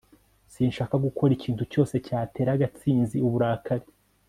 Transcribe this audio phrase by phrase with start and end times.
[0.53, 3.87] sinshaka gukora ikintu cyose cyatera gatsinzi uburakari